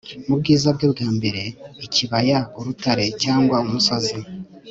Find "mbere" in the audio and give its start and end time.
1.17-1.43